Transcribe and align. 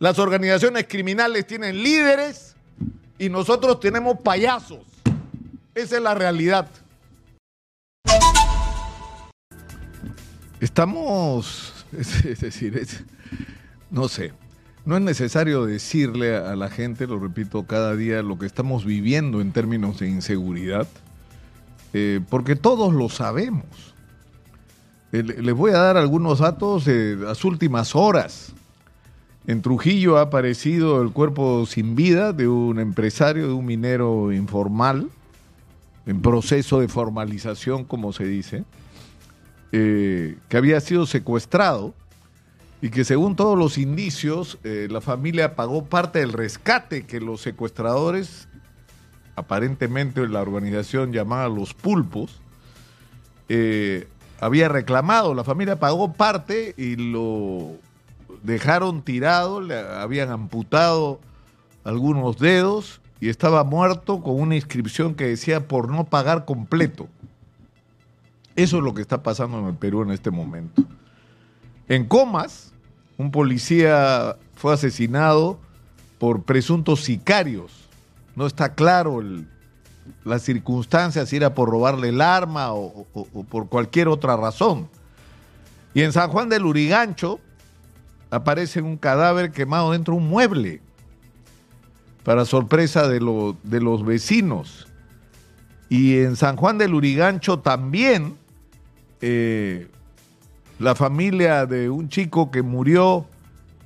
Las 0.00 0.18
organizaciones 0.18 0.86
criminales 0.88 1.46
tienen 1.46 1.82
líderes 1.82 2.56
y 3.18 3.28
nosotros 3.28 3.80
tenemos 3.80 4.18
payasos. 4.20 4.78
Esa 5.74 5.96
es 5.98 6.02
la 6.02 6.14
realidad. 6.14 6.70
Estamos, 10.58 11.84
es, 11.98 12.40
decir, 12.40 12.82
no 13.90 14.08
sé, 14.08 14.32
no 14.86 14.96
es 14.96 15.02
necesario 15.02 15.66
decirle 15.66 16.34
a 16.34 16.56
la 16.56 16.70
gente, 16.70 17.06
lo 17.06 17.18
repito 17.18 17.66
cada 17.66 17.94
día, 17.94 18.22
lo 18.22 18.38
que 18.38 18.46
estamos 18.46 18.86
viviendo 18.86 19.42
en 19.42 19.52
términos 19.52 19.98
de 19.98 20.08
inseguridad, 20.08 20.88
eh, 21.92 22.20
porque 22.30 22.56
todos 22.56 22.94
lo 22.94 23.10
sabemos. 23.10 23.66
Eh, 25.12 25.22
les 25.22 25.54
voy 25.54 25.72
a 25.72 25.78
dar 25.78 25.98
algunos 25.98 26.38
datos 26.38 26.86
de 26.86 27.16
las 27.16 27.44
últimas 27.44 27.94
horas. 27.94 28.54
En 29.46 29.62
Trujillo 29.62 30.18
ha 30.18 30.22
aparecido 30.22 31.02
el 31.02 31.12
cuerpo 31.12 31.64
sin 31.66 31.96
vida 31.96 32.32
de 32.32 32.46
un 32.46 32.78
empresario, 32.78 33.48
de 33.48 33.52
un 33.54 33.64
minero 33.64 34.32
informal, 34.32 35.08
en 36.06 36.20
proceso 36.20 36.80
de 36.80 36.88
formalización, 36.88 37.84
como 37.84 38.12
se 38.12 38.24
dice, 38.24 38.64
eh, 39.72 40.36
que 40.48 40.56
había 40.56 40.80
sido 40.80 41.06
secuestrado 41.06 41.94
y 42.82 42.90
que 42.90 43.04
según 43.04 43.36
todos 43.36 43.58
los 43.58 43.78
indicios, 43.78 44.58
eh, 44.64 44.88
la 44.90 45.00
familia 45.00 45.54
pagó 45.54 45.84
parte 45.84 46.20
del 46.20 46.32
rescate 46.32 47.06
que 47.06 47.20
los 47.20 47.40
secuestradores, 47.40 48.48
aparentemente 49.36 50.26
la 50.28 50.40
organización 50.40 51.12
llamada 51.12 51.48
Los 51.48 51.74
Pulpos, 51.74 52.40
eh, 53.48 54.08
había 54.40 54.68
reclamado. 54.68 55.34
La 55.34 55.44
familia 55.44 55.78
pagó 55.78 56.12
parte 56.12 56.74
y 56.76 56.96
lo 56.96 57.76
dejaron 58.42 59.02
tirado, 59.02 59.60
le 59.60 59.78
habían 59.78 60.30
amputado 60.30 61.20
algunos 61.84 62.38
dedos 62.38 63.00
y 63.20 63.28
estaba 63.28 63.64
muerto 63.64 64.22
con 64.22 64.40
una 64.40 64.56
inscripción 64.56 65.14
que 65.14 65.26
decía 65.26 65.68
por 65.68 65.90
no 65.90 66.04
pagar 66.04 66.44
completo. 66.44 67.08
Eso 68.56 68.78
es 68.78 68.82
lo 68.82 68.94
que 68.94 69.02
está 69.02 69.22
pasando 69.22 69.58
en 69.58 69.66
el 69.66 69.74
Perú 69.74 70.02
en 70.02 70.10
este 70.10 70.30
momento. 70.30 70.82
En 71.88 72.06
Comas, 72.06 72.72
un 73.18 73.30
policía 73.30 74.36
fue 74.54 74.74
asesinado 74.74 75.58
por 76.18 76.42
presuntos 76.42 77.04
sicarios. 77.04 77.88
No 78.36 78.46
está 78.46 78.74
claro 78.74 79.22
las 80.24 80.42
circunstancias, 80.42 81.28
si 81.28 81.36
era 81.36 81.54
por 81.54 81.68
robarle 81.68 82.08
el 82.08 82.20
arma 82.20 82.72
o, 82.72 83.06
o 83.12 83.44
por 83.44 83.68
cualquier 83.68 84.08
otra 84.08 84.36
razón. 84.36 84.88
Y 85.92 86.02
en 86.02 86.12
San 86.12 86.30
Juan 86.30 86.48
del 86.48 86.64
Urigancho, 86.64 87.40
aparece 88.30 88.80
un 88.80 88.96
cadáver 88.96 89.52
quemado 89.52 89.92
dentro 89.92 90.14
de 90.14 90.20
un 90.20 90.28
mueble, 90.28 90.80
para 92.22 92.44
sorpresa 92.44 93.08
de, 93.08 93.18
de 93.62 93.80
los 93.80 94.04
vecinos. 94.04 94.86
Y 95.88 96.18
en 96.18 96.36
San 96.36 96.56
Juan 96.56 96.78
del 96.78 96.94
Urigancho 96.94 97.58
también 97.58 98.36
eh, 99.20 99.88
la 100.78 100.94
familia 100.94 101.66
de 101.66 101.90
un 101.90 102.08
chico 102.08 102.50
que 102.50 102.62
murió 102.62 103.26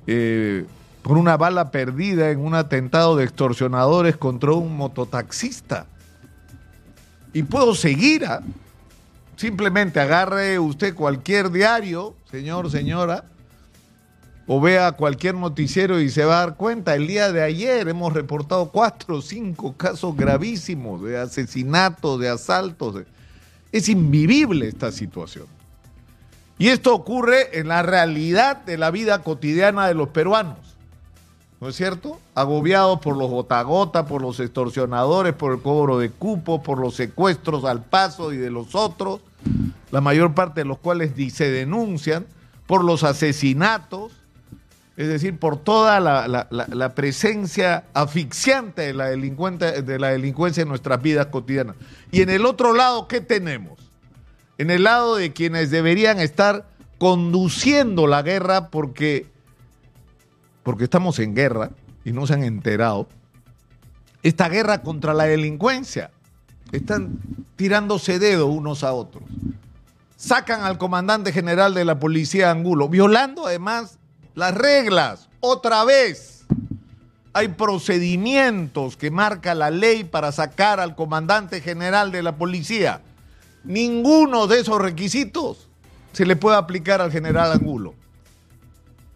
eh, 0.07 0.65
por 1.01 1.17
una 1.17 1.35
bala 1.35 1.71
perdida 1.71 2.31
en 2.31 2.39
un 2.39 2.55
atentado 2.55 3.15
de 3.15 3.25
extorsionadores 3.25 4.15
contra 4.17 4.53
un 4.53 4.77
mototaxista. 4.77 5.87
Y 7.33 7.43
puedo 7.43 7.75
seguir. 7.75 8.25
¿ah? 8.25 8.41
Simplemente 9.35 9.99
agarre 9.99 10.57
usted 10.57 10.95
cualquier 10.95 11.51
diario, 11.51 12.15
señor, 12.31 12.71
señora, 12.71 13.25
o 14.47 14.61
vea 14.61 14.91
cualquier 14.91 15.35
noticiero 15.35 15.99
y 15.99 16.09
se 16.09 16.23
va 16.23 16.37
a 16.37 16.45
dar 16.45 16.55
cuenta, 16.55 16.95
el 16.95 17.07
día 17.07 17.31
de 17.31 17.41
ayer 17.41 17.87
hemos 17.87 18.13
reportado 18.13 18.69
cuatro 18.69 19.17
o 19.17 19.21
cinco 19.21 19.73
casos 19.73 20.15
gravísimos 20.15 21.01
de 21.01 21.17
asesinatos, 21.17 22.19
de 22.19 22.29
asaltos. 22.29 23.03
Es 23.71 23.89
invivible 23.89 24.67
esta 24.67 24.91
situación. 24.91 25.47
Y 26.57 26.69
esto 26.69 26.93
ocurre 26.93 27.59
en 27.59 27.67
la 27.67 27.81
realidad 27.81 28.57
de 28.57 28.77
la 28.77 28.91
vida 28.91 29.23
cotidiana 29.23 29.87
de 29.87 29.93
los 29.93 30.09
peruanos. 30.09 30.57
¿No 31.59 31.69
es 31.69 31.75
cierto? 31.75 32.19
Agobiados 32.35 32.99
por 32.99 33.17
los 33.17 33.29
gota 33.29 33.61
gota, 33.63 34.05
por 34.05 34.21
los 34.21 34.39
extorsionadores, 34.39 35.33
por 35.33 35.53
el 35.53 35.61
cobro 35.61 35.97
de 35.97 36.11
cupo, 36.11 36.61
por 36.61 36.79
los 36.79 36.95
secuestros 36.95 37.65
al 37.65 37.83
paso 37.83 38.31
y 38.31 38.37
de 38.37 38.51
los 38.51 38.75
otros, 38.75 39.21
la 39.91 40.01
mayor 40.01 40.33
parte 40.35 40.61
de 40.61 40.65
los 40.65 40.77
cuales 40.77 41.11
se 41.33 41.49
denuncian, 41.49 42.25
por 42.67 42.83
los 42.83 43.03
asesinatos, 43.03 44.11
es 44.97 45.07
decir, 45.09 45.37
por 45.37 45.57
toda 45.57 45.99
la, 45.99 46.95
presencia 46.95 47.83
asfixiante 47.93 48.81
de 48.83 48.93
la, 48.93 49.07
de 49.09 49.99
la 49.99 50.09
delincuencia 50.09 50.63
en 50.63 50.69
nuestras 50.69 51.01
vidas 51.01 51.27
cotidianas. 51.27 51.75
Y 52.11 52.21
en 52.21 52.29
el 52.29 52.45
otro 52.45 52.73
lado, 52.73 53.07
¿qué 53.07 53.19
tenemos? 53.19 53.77
En 54.57 54.71
el 54.71 54.83
lado 54.83 55.17
de 55.17 55.33
quienes 55.33 55.69
deberían 55.69 56.19
estar 56.19 56.65
conduciendo 56.97 58.07
la 58.07 58.21
guerra 58.21 58.69
porque, 58.69 59.27
porque 60.63 60.85
estamos 60.85 61.19
en 61.19 61.35
guerra 61.35 61.71
y 62.05 62.13
no 62.13 62.25
se 62.25 62.35
han 62.35 62.43
enterado. 62.43 63.09
Esta 64.23 64.47
guerra 64.47 64.81
contra 64.81 65.13
la 65.13 65.25
delincuencia. 65.25 66.11
Están 66.71 67.19
tirándose 67.57 68.17
dedo 68.17 68.47
unos 68.47 68.83
a 68.83 68.93
otros. 68.93 69.23
Sacan 70.15 70.61
al 70.61 70.77
comandante 70.77 71.33
general 71.33 71.73
de 71.73 71.83
la 71.83 71.99
policía 71.99 72.49
Angulo, 72.49 72.87
violando 72.87 73.45
además 73.45 73.99
las 74.35 74.53
reglas, 74.53 75.29
otra 75.39 75.83
vez. 75.83 76.43
Hay 77.33 77.49
procedimientos 77.49 78.95
que 78.95 79.11
marca 79.11 79.55
la 79.55 79.69
ley 79.69 80.03
para 80.05 80.31
sacar 80.31 80.79
al 80.79 80.95
comandante 80.95 81.59
general 81.59 82.11
de 82.11 82.23
la 82.23 82.37
policía. 82.37 83.01
Ninguno 83.63 84.47
de 84.47 84.59
esos 84.59 84.79
requisitos 84.79 85.67
se 86.13 86.25
le 86.25 86.35
puede 86.35 86.55
aplicar 86.55 87.01
al 87.01 87.11
general 87.11 87.51
Angulo. 87.51 87.93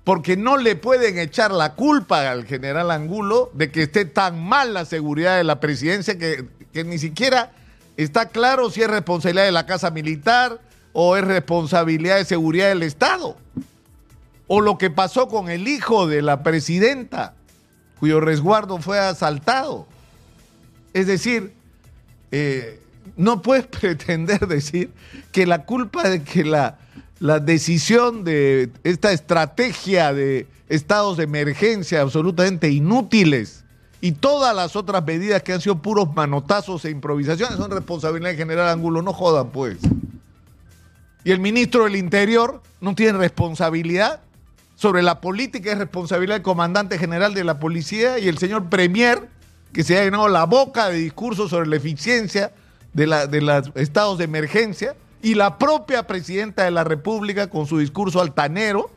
Porque 0.03 0.35
no 0.35 0.57
le 0.57 0.75
pueden 0.75 1.17
echar 1.17 1.51
la 1.51 1.75
culpa 1.75 2.29
al 2.29 2.45
general 2.45 2.91
Angulo 2.91 3.51
de 3.53 3.71
que 3.71 3.83
esté 3.83 4.03
tan 4.03 4.43
mal 4.43 4.73
la 4.73 4.83
seguridad 4.83 5.37
de 5.37 5.43
la 5.43 5.61
presidencia 5.61 6.17
que, 6.17 6.45
que 6.73 6.83
ni 6.83 6.97
siquiera 6.97 7.51
está 7.95 8.27
claro 8.27 8.69
si 8.69 8.81
es 8.81 8.89
responsabilidad 8.89 9.45
de 9.45 9.51
la 9.51 9.65
Casa 9.65 9.91
Militar 9.91 10.59
o 10.91 11.15
es 11.15 11.23
responsabilidad 11.23 12.17
de 12.17 12.25
seguridad 12.25 12.69
del 12.69 12.83
Estado 12.83 13.37
o 14.51 14.61
lo 14.61 14.79
que 14.79 14.89
pasó 14.89 15.27
con 15.27 15.49
el 15.49 15.67
hijo 15.67 16.07
de 16.07 16.23
la 16.23 16.41
presidenta, 16.41 17.35
cuyo 17.99 18.19
resguardo 18.19 18.79
fue 18.79 18.97
asaltado. 18.97 19.85
Es 20.91 21.05
decir, 21.05 21.53
eh, 22.31 22.81
no 23.15 23.43
puedes 23.43 23.67
pretender 23.79 24.47
decir 24.47 24.89
que 25.31 25.45
la 25.45 25.65
culpa 25.65 26.09
de 26.09 26.23
que 26.23 26.43
la, 26.43 26.79
la 27.19 27.39
decisión 27.39 28.23
de 28.23 28.71
esta 28.83 29.11
estrategia 29.11 30.13
de 30.13 30.47
estados 30.67 31.17
de 31.17 31.25
emergencia 31.25 32.01
absolutamente 32.01 32.71
inútiles 32.71 33.63
y 34.01 34.13
todas 34.13 34.55
las 34.55 34.75
otras 34.75 35.05
medidas 35.05 35.43
que 35.43 35.53
han 35.53 35.61
sido 35.61 35.79
puros 35.79 36.15
manotazos 36.15 36.85
e 36.85 36.89
improvisaciones 36.89 37.55
son 37.55 37.69
responsabilidad 37.69 38.31
de 38.31 38.37
general 38.37 38.67
Angulo. 38.69 39.03
No 39.03 39.13
jodan, 39.13 39.51
pues. 39.51 39.77
Y 41.23 41.31
el 41.31 41.39
ministro 41.39 41.83
del 41.83 41.97
Interior 41.97 42.63
no 42.81 42.95
tiene 42.95 43.19
responsabilidad 43.19 44.21
sobre 44.79 45.03
la 45.03 45.19
política 45.19 45.73
y 45.73 45.75
responsabilidad 45.75 46.35
del 46.35 46.41
comandante 46.41 46.97
general 46.97 47.33
de 47.33 47.43
la 47.43 47.59
policía 47.59 48.17
y 48.17 48.29
el 48.29 48.37
señor 48.37 48.69
Premier, 48.69 49.27
que 49.73 49.83
se 49.83 49.99
ha 49.99 50.05
llenado 50.05 50.29
la 50.29 50.45
boca 50.45 50.87
de 50.87 50.99
discursos 50.99 51.49
sobre 51.49 51.67
la 51.67 51.75
eficiencia 51.75 52.53
de, 52.93 53.05
la, 53.05 53.27
de 53.27 53.41
los 53.41 53.71
estados 53.75 54.17
de 54.17 54.23
emergencia, 54.23 54.95
y 55.21 55.35
la 55.35 55.57
propia 55.57 56.07
presidenta 56.07 56.63
de 56.63 56.71
la 56.71 56.85
República 56.85 57.49
con 57.49 57.67
su 57.67 57.77
discurso 57.77 58.21
altanero. 58.21 58.89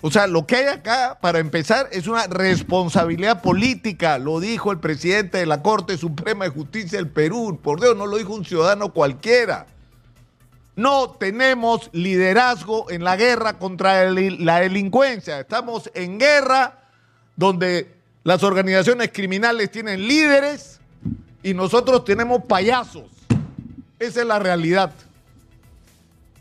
O 0.00 0.10
sea, 0.10 0.26
lo 0.26 0.46
que 0.46 0.56
hay 0.56 0.66
acá, 0.68 1.18
para 1.20 1.38
empezar, 1.38 1.90
es 1.92 2.06
una 2.06 2.26
responsabilidad 2.26 3.42
política, 3.42 4.16
lo 4.16 4.40
dijo 4.40 4.72
el 4.72 4.78
presidente 4.78 5.36
de 5.36 5.44
la 5.44 5.60
Corte 5.60 5.98
Suprema 5.98 6.46
de 6.46 6.50
Justicia 6.50 6.96
del 6.96 7.10
Perú, 7.10 7.60
por 7.62 7.78
Dios, 7.78 7.94
no 7.94 8.06
lo 8.06 8.16
dijo 8.16 8.32
un 8.32 8.46
ciudadano 8.46 8.94
cualquiera. 8.94 9.66
No 10.76 11.10
tenemos 11.10 11.88
liderazgo 11.92 12.90
en 12.90 13.04
la 13.04 13.16
guerra 13.16 13.58
contra 13.58 14.10
la 14.10 14.60
delincuencia. 14.60 15.40
Estamos 15.40 15.90
en 15.94 16.18
guerra 16.18 16.80
donde 17.36 17.94
las 18.24 18.42
organizaciones 18.42 19.10
criminales 19.12 19.70
tienen 19.70 20.06
líderes 20.08 20.80
y 21.42 21.54
nosotros 21.54 22.04
tenemos 22.04 22.44
payasos. 22.44 23.04
Esa 23.98 24.20
es 24.22 24.26
la 24.26 24.38
realidad. 24.38 24.92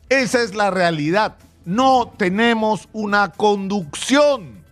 Esa 0.09 0.41
es 0.41 0.55
la 0.55 0.71
realidad. 0.71 1.35
No 1.65 2.13
tenemos 2.17 2.89
una 2.91 3.31
conducción. 3.31 4.63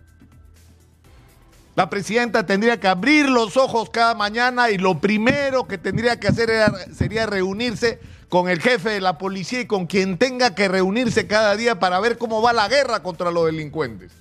La 1.74 1.88
presidenta 1.88 2.44
tendría 2.44 2.78
que 2.78 2.88
abrir 2.88 3.28
los 3.28 3.56
ojos 3.56 3.88
cada 3.88 4.14
mañana 4.14 4.70
y 4.70 4.76
lo 4.76 5.00
primero 5.00 5.66
que 5.66 5.78
tendría 5.78 6.20
que 6.20 6.28
hacer 6.28 6.50
sería 6.94 7.24
reunirse 7.24 7.98
con 8.28 8.48
el 8.48 8.60
jefe 8.60 8.90
de 8.90 9.00
la 9.00 9.16
policía 9.16 9.60
y 9.60 9.66
con 9.66 9.86
quien 9.86 10.18
tenga 10.18 10.54
que 10.54 10.68
reunirse 10.68 11.26
cada 11.26 11.56
día 11.56 11.78
para 11.78 11.98
ver 12.00 12.18
cómo 12.18 12.42
va 12.42 12.52
la 12.52 12.68
guerra 12.68 13.02
contra 13.02 13.30
los 13.30 13.46
delincuentes. 13.46 14.12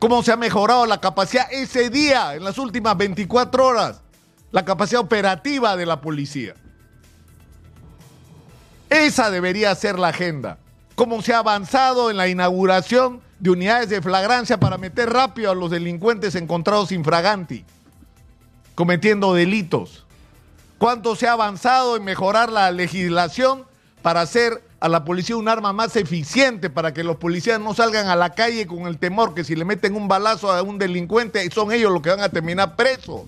cómo 0.00 0.22
se 0.22 0.32
ha 0.32 0.36
mejorado 0.36 0.84
la 0.84 1.00
capacidad 1.00 1.46
ese 1.50 1.88
día, 1.88 2.34
en 2.34 2.44
las 2.44 2.58
últimas 2.58 2.94
24 2.96 3.66
horas, 3.66 4.02
la 4.52 4.64
capacidad 4.64 5.00
operativa 5.00 5.76
de 5.76 5.86
la 5.86 6.02
policía. 6.02 6.54
Esa 8.90 9.30
debería 9.30 9.74
ser 9.74 9.98
la 9.98 10.08
agenda. 10.08 10.58
Cómo 10.94 11.22
se 11.22 11.32
ha 11.32 11.38
avanzado 11.38 12.10
en 12.10 12.18
la 12.18 12.28
inauguración 12.28 13.23
de 13.44 13.50
unidades 13.50 13.90
de 13.90 14.00
flagrancia 14.00 14.58
para 14.58 14.78
meter 14.78 15.10
rápido 15.10 15.50
a 15.50 15.54
los 15.54 15.70
delincuentes 15.70 16.34
encontrados 16.34 16.90
infraganti, 16.92 17.62
cometiendo 18.74 19.34
delitos. 19.34 20.06
Cuánto 20.78 21.14
se 21.14 21.28
ha 21.28 21.32
avanzado 21.32 21.96
en 21.96 22.04
mejorar 22.04 22.50
la 22.50 22.70
legislación 22.70 23.66
para 24.00 24.22
hacer 24.22 24.62
a 24.80 24.88
la 24.88 25.04
policía 25.04 25.36
un 25.36 25.46
arma 25.46 25.74
más 25.74 25.94
eficiente, 25.96 26.70
para 26.70 26.94
que 26.94 27.04
los 27.04 27.16
policías 27.16 27.60
no 27.60 27.74
salgan 27.74 28.06
a 28.06 28.16
la 28.16 28.30
calle 28.30 28.66
con 28.66 28.86
el 28.86 28.96
temor 28.96 29.34
que 29.34 29.44
si 29.44 29.54
le 29.54 29.66
meten 29.66 29.94
un 29.94 30.08
balazo 30.08 30.50
a 30.50 30.62
un 30.62 30.78
delincuente 30.78 31.46
son 31.50 31.70
ellos 31.70 31.92
los 31.92 32.00
que 32.00 32.08
van 32.08 32.20
a 32.20 32.30
terminar 32.30 32.76
presos. 32.76 33.24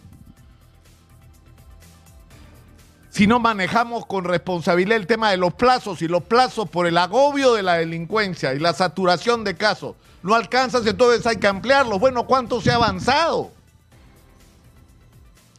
Si 3.17 3.27
no 3.27 3.41
manejamos 3.41 4.05
con 4.05 4.25
responsabilidad 4.25 4.99
el 4.99 5.07
tema 5.07 5.31
de 5.31 5.39
los 5.39 5.55
plazos 5.55 6.03
y 6.03 6.07
los 6.07 6.25
plazos 6.25 6.69
por 6.69 6.87
el 6.87 6.99
agobio 6.99 7.55
de 7.55 7.63
la 7.63 7.79
delincuencia 7.79 8.53
y 8.53 8.59
la 8.59 8.75
saturación 8.75 9.43
de 9.43 9.57
casos 9.57 9.97
no 10.23 10.35
alcanzan, 10.35 10.87
entonces 10.87 11.27
hay 11.27 11.39
que 11.39 11.47
ampliarlos. 11.47 11.99
Bueno, 11.99 12.27
¿cuánto 12.27 12.61
se 12.61 12.71
ha 12.71 12.75
avanzado? 12.75 13.53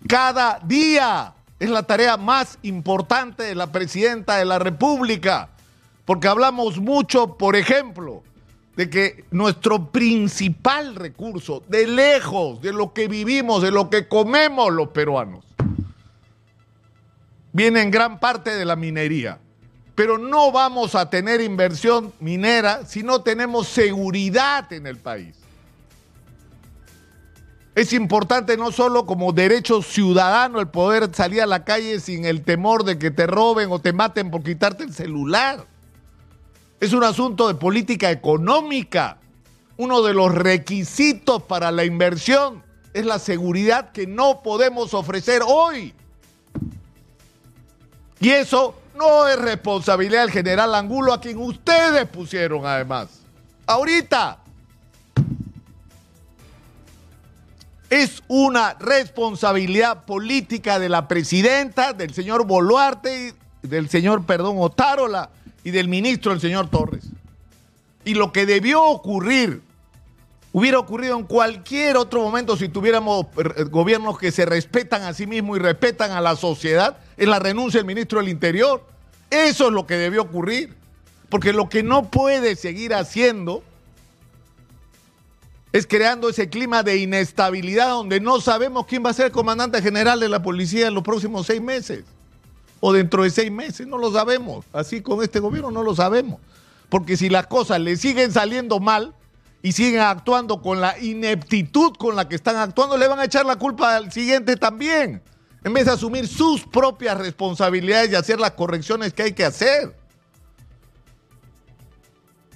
Cada 0.08 0.60
día 0.66 1.34
es 1.60 1.72
la 1.72 1.82
tarea 1.82 2.16
más 2.16 2.60
importante 2.62 3.42
de 3.42 3.56
la 3.56 3.72
presidenta 3.72 4.36
de 4.36 4.46
la 4.46 4.60
República, 4.60 5.50
porque 6.06 6.28
hablamos 6.28 6.78
mucho, 6.78 7.38
por 7.40 7.56
ejemplo, 7.56 8.22
de 8.76 8.88
que 8.88 9.26
nuestro 9.32 9.88
principal 9.88 10.94
recurso, 10.94 11.64
de 11.68 11.88
lejos, 11.88 12.62
de 12.62 12.72
lo 12.72 12.94
que 12.94 13.08
vivimos, 13.08 13.64
de 13.64 13.72
lo 13.72 13.90
que 13.90 14.08
comemos 14.08 14.72
los 14.72 14.90
peruanos, 14.90 15.44
viene 17.58 17.82
en 17.82 17.90
gran 17.90 18.20
parte 18.20 18.56
de 18.56 18.66
la 18.66 18.76
minería. 18.76 19.40
Pero 19.96 20.20
no 20.20 20.52
vamos 20.52 20.94
a 20.94 21.10
tener 21.10 21.42
inversión 21.42 22.14
minera 22.20 22.86
si 22.86 23.02
no 23.02 23.24
tenemos 23.24 23.68
seguridad 23.68 24.72
en 24.72 24.86
el 24.86 24.98
país. 24.98 25.36
Es 27.74 27.94
importante 27.94 28.58
no 28.58 28.72
solo 28.72 29.08
como 29.08 29.34
derecho 29.34 29.82
ciudadano 29.82 30.60
el 30.60 30.68
poder 30.68 31.10
salir 31.16 31.42
a 31.42 31.48
la 31.48 31.66
calle 31.66 32.00
sin 32.00 32.26
el 32.26 32.44
temor 32.44 32.84
de 32.84 33.00
que 33.00 33.10
te 33.10 33.26
roben 33.26 33.72
o 33.72 33.80
te 33.80 33.92
maten 33.92 34.30
por 34.30 34.44
quitarte 34.44 34.84
el 34.84 34.94
celular. 34.94 35.66
Es 36.80 36.94
un 36.94 37.04
asunto 37.04 37.48
de 37.48 37.56
política 37.56 38.12
económica. 38.12 39.18
Uno 39.78 40.04
de 40.04 40.14
los 40.14 40.32
requisitos 40.32 41.42
para 41.42 41.72
la 41.72 41.86
inversión 41.86 42.64
es 42.94 43.06
la 43.08 43.18
seguridad 43.18 43.92
que 43.92 44.06
no 44.06 44.44
podemos 44.44 44.94
ofrecer 44.94 45.42
hoy. 45.44 45.96
Y 48.20 48.30
eso 48.30 48.76
no 48.96 49.28
es 49.28 49.38
responsabilidad 49.38 50.22
del 50.22 50.32
general 50.32 50.74
Angulo, 50.74 51.14
a 51.14 51.22
quien 51.22 51.38
ustedes 51.38 52.08
pusieron 52.08 52.66
además. 52.66 53.08
Ahorita. 53.66 54.40
Es 57.90 58.22
una 58.28 58.74
responsabilidad 58.74 60.04
política 60.04 60.78
de 60.78 60.90
la 60.90 61.08
presidenta, 61.08 61.94
del 61.94 62.14
señor 62.14 62.46
Boluarte, 62.46 63.34
del 63.62 63.90
señor, 63.90 64.26
perdón, 64.26 64.58
Otárola 64.60 65.30
y 65.64 65.72
del 65.72 65.88
ministro, 65.88 66.34
el 66.34 66.42
señor 66.42 66.70
Torres. 66.70 67.06
Y 68.04 68.16
lo 68.16 68.34
que 68.34 68.46
debió 68.46 68.84
ocurrir 68.84 69.62
hubiera 70.58 70.80
ocurrido 70.80 71.20
en 71.20 71.24
cualquier 71.24 71.98
otro 71.98 72.20
momento 72.20 72.58
si 72.58 72.68
tuviéramos 72.68 73.28
eh, 73.38 73.66
gobiernos 73.66 74.18
que 74.18 74.32
se 74.32 74.44
respetan 74.44 75.04
a 75.04 75.14
sí 75.14 75.28
mismos 75.28 75.60
y 75.60 75.62
respetan 75.62 76.10
a 76.14 76.20
la 76.20 76.36
sociedad 76.36 76.98
es 77.16 77.28
la 77.28 77.38
renuncia 77.38 77.80
del 77.80 77.86
ministro 77.86 78.18
del 78.18 78.30
Interior. 78.30 78.84
Eso 79.30 79.68
es 79.68 79.72
lo 79.72 79.86
que 79.86 79.98
debió 79.98 80.24
ocurrir. 80.24 80.74
Porque 81.30 81.54
lo 81.54 81.70
que 81.70 81.84
no 81.84 82.10
puede 82.10 82.56
seguir 82.56 82.96
haciendo 82.96 83.62
es 85.74 85.86
creando 85.86 86.28
ese 86.28 86.50
clima 86.50 86.82
de 86.82 86.98
inestabilidad 86.98 87.90
donde 87.90 88.20
no 88.20 88.42
sabemos 88.42 88.88
quién 88.88 89.06
va 89.06 89.12
a 89.12 89.14
ser 89.14 89.28
el 89.28 89.32
comandante 89.32 89.80
general 89.84 90.20
de 90.20 90.30
la 90.30 90.42
policía 90.42 90.88
en 90.88 90.96
los 90.96 91.04
próximos 91.04 91.46
seis 91.46 91.62
meses. 91.62 92.04
O 92.80 92.94
dentro 92.94 93.22
de 93.22 93.30
seis 93.30 93.52
meses, 93.52 93.86
no 93.86 94.00
lo 94.00 94.12
sabemos. 94.12 94.66
Así 94.74 95.02
con 95.02 95.22
este 95.22 95.40
gobierno 95.40 95.70
no 95.70 95.84
lo 95.84 95.94
sabemos. 95.94 96.40
Porque 96.90 97.16
si 97.16 97.30
las 97.30 97.46
cosas 97.46 97.80
le 97.80 97.96
siguen 97.96 98.32
saliendo 98.32 98.80
mal 98.80 99.14
y 99.68 99.74
siguen 99.74 100.00
actuando 100.00 100.62
con 100.62 100.80
la 100.80 100.98
ineptitud 100.98 101.92
con 101.98 102.16
la 102.16 102.30
que 102.30 102.36
están 102.36 102.56
actuando, 102.56 102.96
le 102.96 103.06
van 103.06 103.20
a 103.20 103.26
echar 103.26 103.46
la 103.46 103.58
culpa 103.58 103.98
al 103.98 104.14
siguiente 104.14 104.56
también 104.56 105.22
en 105.62 105.74
vez 105.74 105.88
de 105.88 105.92
asumir 105.92 106.26
sus 106.26 106.66
propias 106.66 107.18
responsabilidades 107.18 108.12
y 108.12 108.16
hacer 108.16 108.40
las 108.40 108.52
correcciones 108.52 109.14
que 109.14 109.24
hay 109.24 109.34
que 109.34 109.44
hacer. 109.44 109.94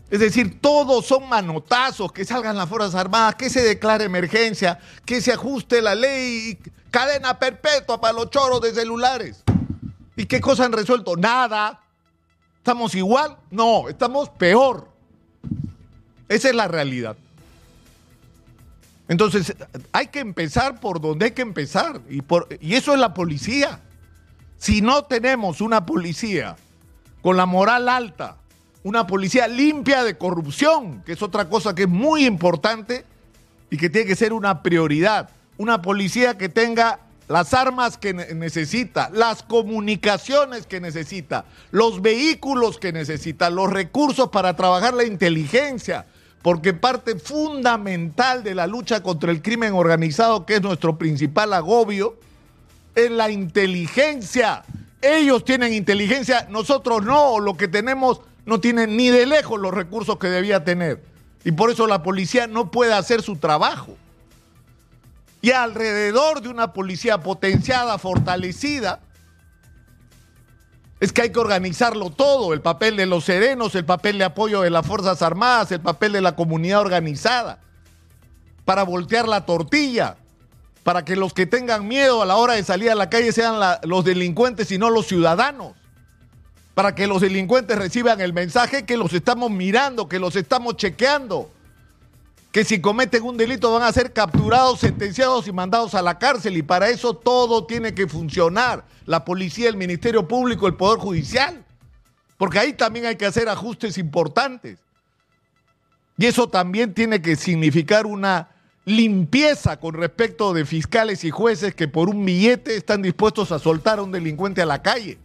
Es 0.10 0.22
decir, 0.22 0.62
todos 0.62 1.06
son 1.06 1.28
manotazos, 1.28 2.14
que 2.14 2.24
salgan 2.24 2.56
las 2.56 2.70
Fuerzas 2.70 2.96
Armadas, 2.96 3.36
que 3.36 3.50
se 3.50 3.62
declare 3.62 4.06
emergencia, 4.06 4.80
que 5.04 5.20
se 5.20 5.34
ajuste 5.34 5.82
la 5.82 5.96
ley, 5.96 6.58
cadena 6.92 7.38
perpetua 7.38 8.00
para 8.00 8.14
los 8.14 8.30
choros 8.30 8.62
de 8.62 8.74
celulares. 8.74 9.44
¿Y 10.16 10.28
qué 10.28 10.40
cosa 10.40 10.64
han 10.64 10.72
resuelto? 10.72 11.18
Nada. 11.18 11.82
¿Estamos 12.60 12.96
igual? 12.96 13.36
No, 13.50 13.90
estamos 13.90 14.30
peor. 14.30 14.91
Esa 16.32 16.48
es 16.48 16.56
la 16.56 16.70
realidad. 16.70 17.18
Entonces, 19.10 19.54
hay 19.92 20.08
que 20.08 20.20
empezar 20.20 20.80
por 20.80 21.02
donde 21.02 21.26
hay 21.26 21.32
que 21.32 21.42
empezar. 21.42 22.00
Y, 22.10 22.22
por, 22.22 22.48
y 22.62 22.76
eso 22.76 22.94
es 22.94 23.00
la 23.02 23.14
policía. 23.14 23.82
Si 24.58 24.82
no 24.82 25.04
tenemos 25.04 25.60
una 25.60 25.86
policía 25.86 26.56
con 27.22 27.36
la 27.36 27.46
moral 27.46 27.90
alta, 27.90 28.38
una 28.84 29.06
policía 29.06 29.50
limpia 29.50 30.06
de 30.06 30.18
corrupción, 30.18 31.04
que 31.04 31.12
es 31.12 31.22
otra 31.22 31.50
cosa 31.50 31.76
que 31.76 31.82
es 31.82 31.90
muy 31.90 32.26
importante 32.26 33.04
y 33.70 33.76
que 33.76 33.90
tiene 33.90 34.08
que 34.08 34.16
ser 34.16 34.32
una 34.32 34.64
prioridad. 34.64 35.32
Una 35.58 35.82
policía 35.82 36.38
que 36.38 36.48
tenga 36.48 37.00
las 37.28 37.54
armas 37.54 37.98
que 37.98 38.14
necesita, 38.14 39.10
las 39.12 39.44
comunicaciones 39.44 40.66
que 40.66 40.80
necesita, 40.80 41.44
los 41.72 42.02
vehículos 42.02 42.78
que 42.78 42.94
necesita, 42.94 43.50
los 43.50 43.70
recursos 43.70 44.30
para 44.30 44.56
trabajar 44.56 44.94
la 44.94 45.04
inteligencia, 45.04 46.06
porque 46.42 46.74
parte 46.74 47.20
fundamental 47.20 48.44
de 48.44 48.56
la 48.56 48.68
lucha 48.68 49.04
contra 49.04 49.32
el 49.32 49.42
crimen 49.42 49.74
organizado, 49.74 50.46
que 50.46 50.56
es 50.56 50.62
nuestro 50.62 50.98
principal 50.98 51.54
agobio, 51.54 52.18
es 52.96 53.12
la 53.12 53.30
inteligencia. 53.30 54.64
Ellos 55.02 55.46
tienen 55.46 55.74
inteligencia, 55.74 56.48
nosotros 56.50 57.04
no, 57.04 57.40
lo 57.40 57.58
que 57.58 57.68
tenemos 57.68 58.22
no 58.46 58.60
tiene 58.60 58.88
ni 58.88 59.10
de 59.10 59.26
lejos 59.26 59.60
los 59.60 59.74
recursos 59.74 60.18
que 60.18 60.28
debía 60.28 60.64
tener. 60.64 61.04
Y 61.44 61.52
por 61.52 61.72
eso 61.72 61.88
la 61.88 62.04
policía 62.04 62.48
no 62.48 62.72
puede 62.72 62.94
hacer 62.94 63.22
su 63.22 63.36
trabajo. 63.36 63.96
Y 65.42 65.52
alrededor 65.52 66.42
de 66.42 66.50
una 66.50 66.74
policía 66.74 67.20
potenciada, 67.20 67.98
fortalecida, 67.98 69.00
es 71.02 71.12
que 71.12 71.24
hay 71.24 71.32
que 71.32 71.40
organizarlo 71.40 72.12
todo, 72.12 72.54
el 72.54 72.62
papel 72.62 72.96
de 72.96 73.08
los 73.08 73.26
serenos, 73.26 73.74
el 73.74 73.86
papel 73.86 74.20
de 74.20 74.24
apoyo 74.24 74.62
de 74.62 74.70
las 74.70 74.86
Fuerzas 74.86 75.24
Armadas, 75.24 75.72
el 75.72 75.82
papel 75.82 76.14
de 76.14 76.22
la 76.22 76.36
comunidad 76.36 76.80
organizada, 76.80 77.58
para 78.66 78.84
voltear 78.84 79.28
la 79.28 79.44
tortilla, 79.48 80.16
para 80.84 81.04
que 81.04 81.16
los 81.16 81.34
que 81.34 81.48
tengan 81.48 81.88
miedo 81.88 82.22
a 82.22 82.28
la 82.28 82.36
hora 82.36 82.54
de 82.54 82.64
salir 82.64 82.92
a 82.92 82.96
la 82.96 83.10
calle 83.10 83.32
sean 83.32 83.60
los 83.84 84.06
delincuentes 84.06 84.72
y 84.72 84.78
no 84.78 84.92
los 84.92 85.08
ciudadanos, 85.08 85.74
para 86.76 86.94
que 86.94 87.08
los 87.08 87.22
delincuentes 87.22 87.80
reciban 87.80 88.22
el 88.22 88.32
mensaje 88.32 88.86
que 88.86 88.96
los 88.96 89.12
estamos 89.14 89.50
mirando, 89.50 90.08
que 90.08 90.20
los 90.20 90.36
estamos 90.36 90.78
chequeando 90.78 91.50
que 92.52 92.66
si 92.66 92.82
cometen 92.82 93.24
un 93.24 93.38
delito 93.38 93.72
van 93.72 93.84
a 93.84 93.94
ser 93.94 94.12
capturados, 94.12 94.82
sentenciados 94.82 95.48
y 95.48 95.54
mandados 95.54 95.96
a 95.96 96.02
la 96.02 96.20
cárcel. 96.20 96.58
Y 96.58 96.64
para 96.64 96.90
eso 96.90 97.14
todo 97.14 97.66
tiene 97.66 97.94
que 97.94 98.08
funcionar. 98.08 98.86
La 99.06 99.24
policía, 99.24 99.70
el 99.70 99.78
Ministerio 99.78 100.28
Público, 100.28 100.68
el 100.68 100.76
Poder 100.76 101.00
Judicial. 101.00 101.64
Porque 102.38 102.60
ahí 102.60 102.74
también 102.74 103.06
hay 103.06 103.16
que 103.16 103.26
hacer 103.26 103.48
ajustes 103.48 103.98
importantes. 103.98 104.80
Y 106.18 106.26
eso 106.26 106.50
también 106.50 106.94
tiene 106.94 107.22
que 107.22 107.36
significar 107.36 108.06
una 108.06 108.50
limpieza 108.84 109.80
con 109.80 109.94
respecto 109.94 110.54
de 110.54 110.66
fiscales 110.66 111.24
y 111.24 111.30
jueces 111.30 111.74
que 111.74 111.88
por 111.88 112.10
un 112.10 112.26
billete 112.26 112.76
están 112.76 113.02
dispuestos 113.02 113.52
a 113.52 113.60
soltar 113.60 114.00
a 114.00 114.04
un 114.04 114.12
delincuente 114.12 114.62
a 114.62 114.66
la 114.66 114.82
calle. 114.82 115.20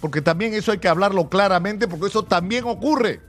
Porque 0.00 0.22
también 0.22 0.54
eso 0.54 0.72
hay 0.72 0.78
que 0.78 0.88
hablarlo 0.88 1.28
claramente, 1.28 1.88
porque 1.88 2.06
eso 2.06 2.22
también 2.22 2.64
ocurre. 2.64 3.20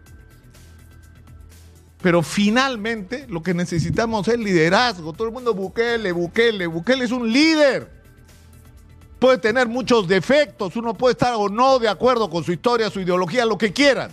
Pero 2.06 2.22
finalmente 2.22 3.26
lo 3.30 3.42
que 3.42 3.56
necesitamos 3.56 4.28
es 4.28 4.38
liderazgo. 4.38 5.12
Todo 5.12 5.28
el 5.28 5.34
mundo 5.34 5.56
Bukele, 5.56 6.12
Bukele. 6.12 6.68
Bukele 6.68 7.06
es 7.06 7.12
un 7.12 7.34
líder. 7.34 7.90
Puede 9.18 9.40
tener 9.40 9.68
muchos 9.68 10.08
defectos. 10.08 10.76
Uno 10.76 10.94
puede 10.94 11.14
estar 11.14 11.34
o 11.34 11.50
no 11.50 11.80
de 11.80 11.90
acuerdo 11.90 12.30
con 12.30 12.44
su 12.44 12.52
historia, 12.52 12.92
su 12.92 13.00
ideología, 13.00 13.44
lo 13.44 13.58
que 13.58 13.74
quieran. 13.74 14.12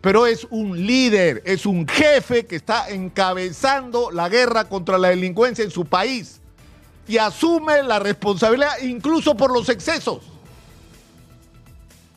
pero 0.00 0.26
es 0.26 0.46
un 0.48 0.86
líder, 0.86 1.42
es 1.44 1.66
un 1.66 1.86
jefe 1.86 2.46
que 2.46 2.56
está 2.56 2.88
encabezando 2.88 4.10
la 4.10 4.30
guerra 4.30 4.64
contra 4.64 4.96
la 4.96 5.08
delincuencia 5.08 5.62
en 5.62 5.70
su 5.70 5.84
país 5.84 6.40
y 7.06 7.18
asume 7.18 7.82
la 7.82 7.98
responsabilidad 7.98 8.78
incluso 8.80 9.36
por 9.36 9.52
los 9.52 9.68
excesos. 9.68 10.22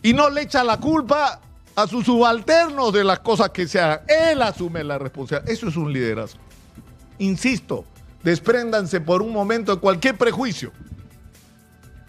Y 0.02 0.14
no 0.14 0.30
le 0.30 0.44
echa 0.44 0.64
la 0.64 0.78
culpa 0.78 1.42
a 1.82 1.88
sus 1.88 2.06
subalternos 2.06 2.94
de 2.94 3.04
las 3.04 3.20
cosas 3.20 3.50
que 3.50 3.68
se 3.68 3.80
hagan. 3.80 4.02
Él 4.08 4.42
asume 4.42 4.84
la 4.84 4.98
responsabilidad. 4.98 5.50
Eso 5.50 5.68
es 5.68 5.76
un 5.76 5.92
liderazgo. 5.92 6.40
Insisto, 7.20 7.86
despréndanse 8.24 9.02
por 9.02 9.22
un 9.22 9.32
momento 9.32 9.76
de 9.76 9.82
cualquier 9.82 10.18
prejuicio 10.18 10.72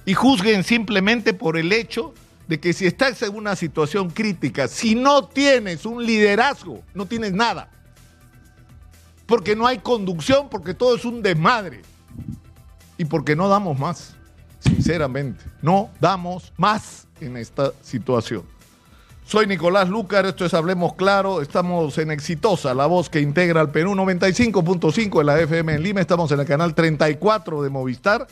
y 0.05 0.15
juzguen 0.15 0.65
simplemente 0.65 1.35
por 1.35 1.57
el 1.57 1.73
hecho 1.73 2.15
de 2.49 2.61
que 2.61 2.73
si 2.73 2.87
estás 2.87 3.23
en 3.23 3.35
una 3.35 3.57
situación 3.57 4.11
crítica, 4.11 4.69
si 4.69 4.95
no 4.95 5.27
tienes 5.27 5.87
un 5.87 6.05
liderazgo, 6.05 6.83
no 6.95 7.07
tienes 7.07 7.33
nada. 7.33 7.71
Porque 9.27 9.57
no 9.57 9.67
hay 9.67 9.79
conducción, 9.79 10.49
porque 10.51 10.75
todo 10.75 10.97
es 10.97 11.05
un 11.05 11.23
desmadre. 11.23 11.83
Y 12.99 13.05
porque 13.05 13.35
no 13.35 13.49
damos 13.49 13.79
más, 13.79 14.17
sinceramente. 14.61 15.45
No 15.63 15.91
damos 16.01 16.53
más 16.57 17.07
en 17.21 17.37
esta 17.37 17.73
situación. 17.81 18.52
Soy 19.33 19.47
Nicolás 19.47 19.89
Lucar, 19.89 20.27
esto 20.27 20.45
es 20.45 20.53
Hablemos 20.53 20.93
Claro, 20.93 21.41
estamos 21.41 21.97
en 21.97 22.11
Exitosa, 22.11 22.75
la 22.75 22.85
voz 22.85 23.09
que 23.09 23.23
integra 23.23 23.63
al 23.63 23.71
Perú 23.71 23.95
95.5 23.95 25.19
de 25.21 25.25
la 25.25 25.41
FM 25.41 25.73
en 25.73 25.83
Lima, 25.83 26.03
estamos 26.03 26.31
en 26.33 26.41
el 26.41 26.45
canal 26.45 26.75
34 26.75 27.63
de 27.63 27.71
Movistar 27.71 28.27